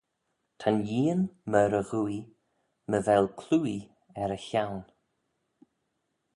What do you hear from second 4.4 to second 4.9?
chione